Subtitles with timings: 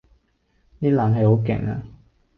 [0.81, 1.83] 啲冷氣好勁呀